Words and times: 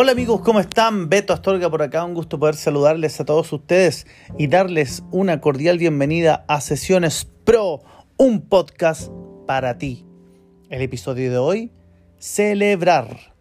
Hola 0.00 0.12
amigos, 0.12 0.42
¿cómo 0.42 0.60
están? 0.60 1.08
Beto 1.08 1.32
Astorga 1.32 1.68
por 1.68 1.82
acá, 1.82 2.04
un 2.04 2.14
gusto 2.14 2.38
poder 2.38 2.54
saludarles 2.54 3.18
a 3.18 3.24
todos 3.24 3.52
ustedes 3.52 4.06
y 4.36 4.46
darles 4.46 5.02
una 5.10 5.40
cordial 5.40 5.76
bienvenida 5.76 6.44
a 6.46 6.60
Sesiones 6.60 7.26
Pro, 7.42 7.82
un 8.16 8.42
podcast 8.42 9.10
para 9.44 9.76
ti. 9.76 10.06
El 10.70 10.82
episodio 10.82 11.32
de 11.32 11.38
hoy, 11.38 11.72
celebrar. 12.16 13.34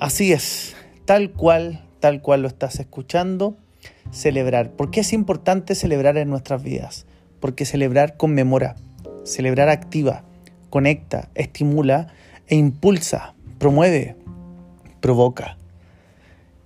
Así 0.00 0.32
es, 0.32 0.74
tal 1.04 1.30
cual, 1.30 1.86
tal 2.00 2.20
cual 2.20 2.42
lo 2.42 2.48
estás 2.48 2.80
escuchando, 2.80 3.56
celebrar. 4.10 4.72
¿Por 4.72 4.90
qué 4.90 5.02
es 5.02 5.12
importante 5.12 5.76
celebrar 5.76 6.16
en 6.16 6.30
nuestras 6.30 6.64
vidas? 6.64 7.06
Porque 7.38 7.64
celebrar 7.64 8.16
conmemora, 8.16 8.74
celebrar 9.22 9.68
activa, 9.68 10.24
conecta, 10.68 11.28
estimula 11.36 12.08
e 12.48 12.56
impulsa, 12.56 13.36
promueve, 13.60 14.16
provoca 15.00 15.56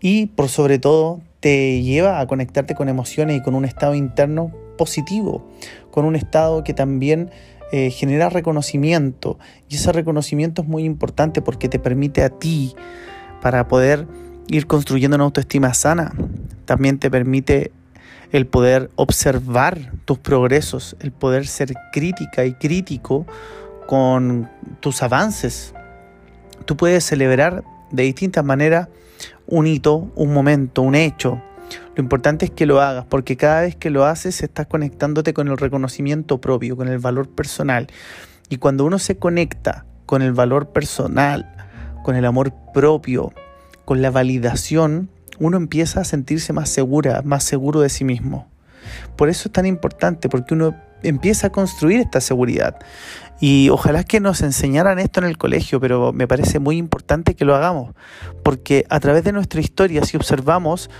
y 0.00 0.26
por 0.26 0.48
sobre 0.48 0.78
todo 0.78 1.20
te 1.40 1.82
lleva 1.82 2.20
a 2.20 2.26
conectarte 2.26 2.74
con 2.74 2.88
emociones 2.88 3.38
y 3.38 3.42
con 3.42 3.54
un 3.54 3.64
estado 3.64 3.94
interno 3.94 4.52
positivo, 4.76 5.46
con 5.90 6.04
un 6.04 6.16
estado 6.16 6.64
que 6.64 6.74
también 6.74 7.30
eh, 7.72 7.90
genera 7.90 8.28
reconocimiento 8.30 9.38
y 9.68 9.76
ese 9.76 9.92
reconocimiento 9.92 10.62
es 10.62 10.68
muy 10.68 10.84
importante 10.84 11.42
porque 11.42 11.68
te 11.68 11.78
permite 11.78 12.22
a 12.22 12.30
ti 12.30 12.74
para 13.40 13.68
poder 13.68 14.06
ir 14.48 14.66
construyendo 14.66 15.14
una 15.16 15.24
autoestima 15.24 15.72
sana, 15.74 16.12
también 16.64 16.98
te 16.98 17.10
permite 17.10 17.72
el 18.32 18.46
poder 18.46 18.90
observar 18.96 19.92
tus 20.04 20.18
progresos, 20.18 20.96
el 21.00 21.12
poder 21.12 21.46
ser 21.46 21.74
crítica 21.92 22.44
y 22.44 22.54
crítico 22.54 23.26
con 23.86 24.48
tus 24.80 25.02
avances. 25.02 25.74
Tú 26.64 26.76
puedes 26.76 27.04
celebrar 27.04 27.64
de 27.90 28.04
distintas 28.04 28.44
maneras 28.44 28.88
un 29.46 29.66
hito, 29.66 30.10
un 30.14 30.32
momento, 30.32 30.82
un 30.82 30.94
hecho. 30.94 31.42
Lo 31.94 32.02
importante 32.02 32.46
es 32.46 32.50
que 32.50 32.66
lo 32.66 32.80
hagas, 32.80 33.04
porque 33.08 33.36
cada 33.36 33.62
vez 33.62 33.76
que 33.76 33.90
lo 33.90 34.04
haces 34.04 34.42
estás 34.42 34.66
conectándote 34.66 35.34
con 35.34 35.48
el 35.48 35.58
reconocimiento 35.58 36.40
propio, 36.40 36.76
con 36.76 36.88
el 36.88 36.98
valor 36.98 37.28
personal. 37.28 37.86
Y 38.48 38.56
cuando 38.56 38.84
uno 38.84 38.98
se 38.98 39.16
conecta 39.16 39.84
con 40.06 40.22
el 40.22 40.32
valor 40.32 40.70
personal, 40.70 41.52
con 42.02 42.16
el 42.16 42.24
amor 42.24 42.52
propio, 42.74 43.32
con 43.84 44.02
la 44.02 44.10
validación, 44.10 45.10
uno 45.38 45.56
empieza 45.56 46.00
a 46.00 46.04
sentirse 46.04 46.52
más 46.52 46.68
segura, 46.68 47.22
más 47.24 47.44
seguro 47.44 47.80
de 47.80 47.88
sí 47.88 48.04
mismo. 48.04 48.48
Por 49.16 49.28
eso 49.28 49.48
es 49.48 49.52
tan 49.52 49.66
importante, 49.66 50.28
porque 50.28 50.54
uno 50.54 50.74
empieza 51.02 51.48
a 51.48 51.50
construir 51.50 52.00
esta 52.00 52.20
seguridad. 52.20 52.78
Y 53.40 53.70
ojalá 53.70 54.04
que 54.04 54.20
nos 54.20 54.42
enseñaran 54.42 54.98
esto 54.98 55.20
en 55.20 55.26
el 55.26 55.38
colegio, 55.38 55.80
pero 55.80 56.12
me 56.12 56.28
parece 56.28 56.58
muy 56.58 56.76
importante 56.76 57.34
que 57.34 57.46
lo 57.46 57.54
hagamos, 57.54 57.94
porque 58.42 58.84
a 58.90 59.00
través 59.00 59.24
de 59.24 59.32
nuestra 59.32 59.60
historia, 59.60 60.04
si 60.04 60.16
observamos, 60.16 60.90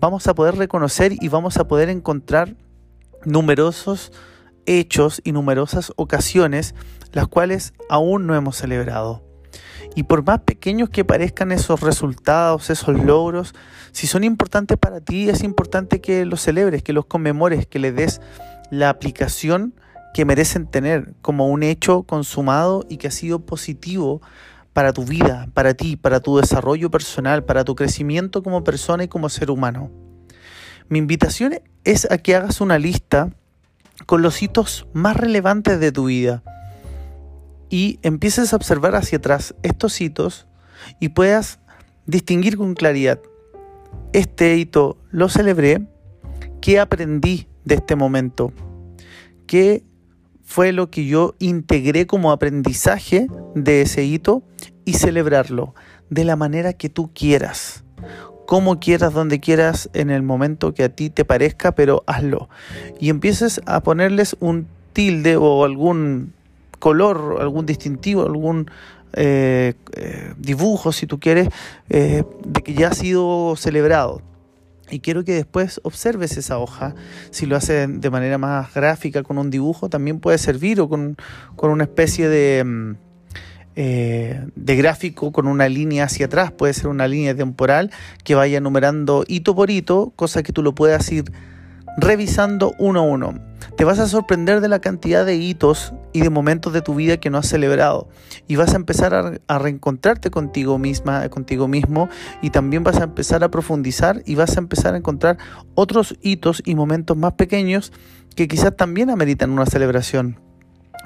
vamos 0.00 0.26
a 0.26 0.34
poder 0.34 0.56
reconocer 0.56 1.12
y 1.20 1.28
vamos 1.28 1.58
a 1.58 1.68
poder 1.68 1.90
encontrar 1.90 2.56
numerosos 3.24 4.12
hechos 4.64 5.20
y 5.24 5.32
numerosas 5.32 5.92
ocasiones 5.96 6.74
las 7.12 7.28
cuales 7.28 7.74
aún 7.88 8.26
no 8.26 8.34
hemos 8.34 8.56
celebrado. 8.56 9.22
Y 9.96 10.04
por 10.04 10.24
más 10.24 10.40
pequeños 10.40 10.88
que 10.90 11.04
parezcan 11.04 11.50
esos 11.50 11.80
resultados, 11.80 12.70
esos 12.70 13.02
logros, 13.04 13.54
si 13.92 14.06
son 14.06 14.22
importantes 14.22 14.78
para 14.78 15.00
ti, 15.00 15.28
es 15.28 15.42
importante 15.42 16.00
que 16.00 16.24
los 16.24 16.40
celebres, 16.40 16.82
que 16.82 16.92
los 16.92 17.06
conmemores, 17.06 17.66
que 17.66 17.80
le 17.80 17.90
des 17.90 18.20
la 18.70 18.88
aplicación 18.88 19.74
que 20.14 20.24
merecen 20.24 20.66
tener 20.66 21.14
como 21.22 21.48
un 21.48 21.62
hecho 21.62 22.02
consumado 22.02 22.84
y 22.88 22.96
que 22.96 23.08
ha 23.08 23.12
sido 23.12 23.44
positivo 23.44 24.20
para 24.72 24.92
tu 24.92 25.04
vida, 25.04 25.48
para 25.54 25.74
ti, 25.74 25.96
para 25.96 26.20
tu 26.20 26.38
desarrollo 26.38 26.90
personal, 26.90 27.44
para 27.44 27.64
tu 27.64 27.74
crecimiento 27.74 28.42
como 28.42 28.64
persona 28.64 29.04
y 29.04 29.08
como 29.08 29.28
ser 29.28 29.50
humano. 29.50 29.90
Mi 30.88 30.98
invitación 30.98 31.60
es 31.84 32.10
a 32.10 32.18
que 32.18 32.34
hagas 32.34 32.60
una 32.60 32.78
lista 32.78 33.30
con 34.06 34.22
los 34.22 34.42
hitos 34.42 34.86
más 34.92 35.16
relevantes 35.16 35.78
de 35.80 35.92
tu 35.92 36.06
vida 36.06 36.42
y 37.68 37.98
empieces 38.02 38.52
a 38.52 38.56
observar 38.56 38.96
hacia 38.96 39.18
atrás 39.18 39.54
estos 39.62 40.00
hitos 40.00 40.46
y 40.98 41.10
puedas 41.10 41.60
distinguir 42.06 42.56
con 42.56 42.74
claridad, 42.74 43.20
este 44.12 44.56
hito 44.56 44.96
lo 45.10 45.28
celebré, 45.28 45.86
¿qué 46.60 46.80
aprendí 46.80 47.46
de 47.70 47.76
este 47.76 47.94
momento? 47.94 48.52
¿Qué 49.46 49.84
fue 50.42 50.72
lo 50.72 50.90
que 50.90 51.06
yo 51.06 51.36
integré 51.38 52.06
como 52.06 52.32
aprendizaje 52.32 53.28
de 53.54 53.82
ese 53.82 54.04
hito 54.04 54.42
y 54.84 54.94
celebrarlo 54.94 55.74
de 56.10 56.24
la 56.24 56.34
manera 56.34 56.72
que 56.72 56.88
tú 56.88 57.10
quieras, 57.14 57.84
como 58.46 58.80
quieras, 58.80 59.12
donde 59.12 59.38
quieras, 59.38 59.88
en 59.92 60.10
el 60.10 60.24
momento 60.24 60.74
que 60.74 60.82
a 60.82 60.88
ti 60.88 61.10
te 61.10 61.24
parezca, 61.24 61.72
pero 61.72 62.02
hazlo. 62.08 62.48
Y 62.98 63.08
empieces 63.08 63.60
a 63.66 63.80
ponerles 63.84 64.36
un 64.40 64.66
tilde 64.92 65.36
o 65.36 65.64
algún 65.64 66.32
color, 66.80 67.36
algún 67.40 67.66
distintivo, 67.66 68.22
algún 68.26 68.68
eh, 69.12 69.74
eh, 69.92 70.34
dibujo, 70.36 70.90
si 70.90 71.06
tú 71.06 71.20
quieres, 71.20 71.48
eh, 71.88 72.24
de 72.44 72.62
que 72.62 72.74
ya 72.74 72.88
ha 72.88 72.94
sido 72.94 73.54
celebrado. 73.54 74.22
Y 74.90 75.00
quiero 75.00 75.24
que 75.24 75.32
después 75.32 75.80
observes 75.84 76.36
esa 76.36 76.58
hoja. 76.58 76.94
Si 77.30 77.46
lo 77.46 77.56
haces 77.56 77.88
de 78.00 78.10
manera 78.10 78.38
más 78.38 78.72
gráfica 78.74 79.22
con 79.22 79.38
un 79.38 79.50
dibujo, 79.50 79.88
también 79.88 80.20
puede 80.20 80.38
servir 80.38 80.80
o 80.80 80.88
con, 80.88 81.16
una 81.62 81.84
especie 81.84 82.28
de, 82.28 82.64
mm, 82.64 82.96
eh, 83.76 84.46
de 84.56 84.76
gráfico 84.76 85.32
con 85.32 85.46
una 85.46 85.68
línea 85.68 86.04
hacia 86.04 86.26
atrás. 86.26 86.52
Puede 86.52 86.74
ser 86.74 86.88
una 86.88 87.06
línea 87.06 87.34
temporal 87.34 87.90
que 88.24 88.34
vaya 88.34 88.58
enumerando 88.58 89.24
hito 89.26 89.54
por 89.54 89.70
hito, 89.70 90.12
cosa 90.16 90.42
que 90.42 90.52
tú 90.52 90.62
lo 90.62 90.74
puedas 90.74 91.10
ir 91.12 91.24
revisando 91.96 92.74
uno 92.78 93.00
a 93.00 93.02
uno. 93.02 93.49
Te 93.76 93.84
vas 93.84 93.98
a 93.98 94.08
sorprender 94.08 94.60
de 94.60 94.68
la 94.68 94.80
cantidad 94.80 95.24
de 95.24 95.36
hitos 95.36 95.92
y 96.12 96.20
de 96.20 96.30
momentos 96.30 96.72
de 96.72 96.82
tu 96.82 96.94
vida 96.94 97.18
que 97.18 97.30
no 97.30 97.38
has 97.38 97.48
celebrado 97.48 98.08
y 98.46 98.56
vas 98.56 98.72
a 98.72 98.76
empezar 98.76 99.40
a, 99.46 99.58
reencontrarte 99.58 100.30
contigo 100.30 100.78
misma, 100.78 101.28
contigo 101.28 101.68
mismo 101.68 102.08
y 102.42 102.50
también 102.50 102.84
vas 102.84 102.98
a 103.00 103.04
empezar 103.04 103.44
a 103.44 103.50
profundizar 103.50 104.22
y 104.26 104.34
vas 104.34 104.56
a 104.56 104.60
empezar 104.60 104.94
a 104.94 104.98
encontrar 104.98 105.38
otros 105.74 106.16
hitos 106.20 106.62
y 106.64 106.74
momentos 106.74 107.16
más 107.16 107.34
pequeños 107.34 107.92
que 108.34 108.48
quizás 108.48 108.76
también 108.76 109.10
ameritan 109.10 109.50
una 109.50 109.66
celebración. 109.66 110.38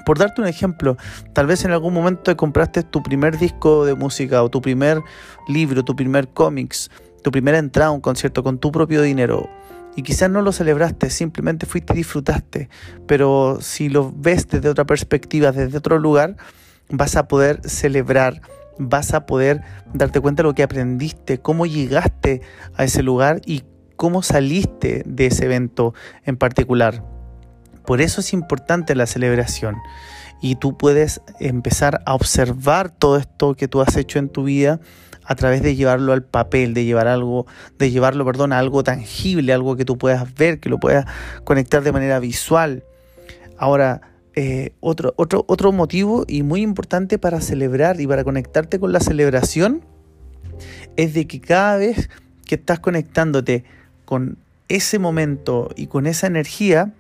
Por 0.05 0.19
darte 0.19 0.43
un 0.43 0.49
ejemplo, 0.49 0.97
tal 1.33 1.47
vez 1.47 1.65
en 1.65 1.71
algún 1.71 1.95
momento 1.95 2.23
te 2.23 2.37
compraste 2.37 2.83
tu 2.83 3.03
primer 3.03 3.39
disco 3.39 3.85
de 3.85 3.95
música 3.95 4.43
o 4.43 4.51
tu 4.51 4.61
primer 4.61 5.03
libro, 5.49 5.85
tu 5.85 5.97
primer 5.97 6.29
cómics, 6.29 6.91
tu 7.23 7.31
primera 7.31 7.59
entrada 7.59 7.89
a 7.89 7.93
un 7.93 8.01
concierto 8.01 8.43
con 8.43 8.59
tu 8.59 8.71
propio 8.71 9.01
dinero 9.01 9.49
y 9.97 10.03
quizás 10.03 10.31
no 10.31 10.43
lo 10.43 10.53
celebraste, 10.53 11.11
simplemente 11.11 11.67
fuiste 11.67 11.95
y 11.95 11.99
disfrutaste, 11.99 12.69
pero 13.07 13.59
si 13.61 13.89
lo 13.89 14.13
ves 14.15 14.49
desde 14.49 14.69
otra 14.69 14.85
perspectiva, 14.85 15.53
desde 15.53 15.79
otro 15.79 15.99
lugar, 15.99 16.37
vas 16.89 17.17
a 17.17 17.29
poder 17.29 17.61
celebrar, 17.69 18.41
vas 18.79 19.15
a 19.15 19.27
poder 19.27 19.63
darte 19.93 20.21
cuenta 20.21 20.43
de 20.43 20.49
lo 20.49 20.55
que 20.55 20.63
aprendiste, 20.63 21.39
cómo 21.39 21.67
llegaste 21.67 22.43
a 22.77 22.85
ese 22.85 23.03
lugar 23.03 23.41
y 23.47 23.63
cómo 23.97 24.23
saliste 24.23 25.03
de 25.07 25.27
ese 25.27 25.45
evento 25.45 25.95
en 26.25 26.37
particular. 26.37 27.05
Por 27.87 28.01
eso 28.01 28.21
es 28.21 28.33
importante 28.33 28.95
la 28.95 29.07
celebración 29.07 29.77
y 30.45 30.57
tú 30.57 30.77
puedes 30.77 31.23
empezar 31.41 32.03
a 32.05 32.15
observar 32.15 32.91
todo 32.91 33.17
esto 33.17 33.55
que 33.55 33.67
tú 33.67 33.81
has 33.81 33.97
hecho 33.97 34.19
en 34.19 34.29
tu 34.29 34.45
vida 34.45 34.79
a 35.25 35.37
través 35.37 35.63
de 35.63 35.75
llevarlo 35.75 36.13
al 36.13 36.23
papel, 36.23 36.75
de 36.75 36.85
llevar 36.85 37.07
algo, 37.07 37.47
de 37.79 37.91
llevarlo, 37.91 38.27
perdón, 38.27 38.53
a 38.53 38.59
algo 38.59 38.85
tangible, 38.85 39.55
algo 39.55 39.75
que 39.75 39.87
tú 39.87 39.97
puedas 39.97 40.35
ver, 40.35 40.61
que 40.61 40.69
lo 40.69 40.79
puedas 40.79 41.07
conectar 41.45 41.83
de 41.83 41.93
manera 41.93 42.19
visual. 42.19 42.85
Ahora, 43.57 44.03
eh, 44.35 44.75
otro, 44.81 45.15
otro, 45.17 45.47
otro 45.49 45.73
motivo 45.73 46.27
y 46.29 46.43
muy 46.43 46.61
importante 46.61 47.19
para 47.19 47.41
celebrar 47.41 47.99
y 48.03 48.07
para 48.07 48.23
conectarte 48.23 48.79
con 48.79 48.93
la 48.93 49.01
celebración 49.01 49.81
es 50.97 51.15
de 51.15 51.27
que 51.27 51.41
cada 51.41 51.79
vez 51.79 52.11
que 52.45 52.57
estás 52.57 52.81
conectándote 52.81 53.65
con 54.05 54.37
ese 54.69 54.99
momento 54.99 55.71
y 55.75 55.87
con 55.87 56.07
esa 56.07 56.27
energía, 56.27 56.93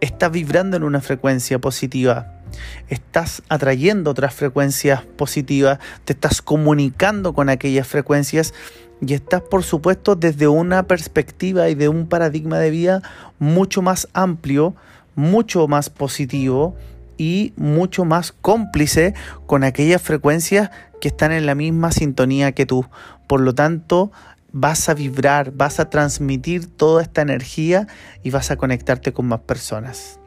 estás 0.00 0.30
vibrando 0.30 0.76
en 0.76 0.82
una 0.82 1.00
frecuencia 1.00 1.58
positiva 1.58 2.42
estás 2.88 3.42
atrayendo 3.48 4.10
otras 4.10 4.34
frecuencias 4.34 5.02
positivas, 5.02 5.78
te 6.04 6.12
estás 6.12 6.42
comunicando 6.42 7.32
con 7.32 7.48
aquellas 7.48 7.86
frecuencias 7.86 8.54
y 9.00 9.14
estás 9.14 9.42
por 9.42 9.64
supuesto 9.64 10.14
desde 10.14 10.48
una 10.48 10.84
perspectiva 10.84 11.68
y 11.68 11.74
de 11.74 11.88
un 11.88 12.06
paradigma 12.06 12.58
de 12.58 12.70
vida 12.70 13.02
mucho 13.38 13.82
más 13.82 14.08
amplio, 14.12 14.74
mucho 15.14 15.66
más 15.66 15.90
positivo 15.90 16.76
y 17.18 17.52
mucho 17.56 18.04
más 18.04 18.32
cómplice 18.32 19.14
con 19.46 19.64
aquellas 19.64 20.02
frecuencias 20.02 20.70
que 21.00 21.08
están 21.08 21.32
en 21.32 21.46
la 21.46 21.54
misma 21.54 21.90
sintonía 21.90 22.52
que 22.52 22.64
tú. 22.64 22.86
Por 23.26 23.40
lo 23.40 23.54
tanto, 23.54 24.12
vas 24.52 24.88
a 24.88 24.94
vibrar, 24.94 25.52
vas 25.52 25.80
a 25.80 25.90
transmitir 25.90 26.66
toda 26.66 27.02
esta 27.02 27.22
energía 27.22 27.86
y 28.22 28.30
vas 28.30 28.50
a 28.50 28.56
conectarte 28.56 29.12
con 29.12 29.26
más 29.26 29.40
personas. 29.40 30.18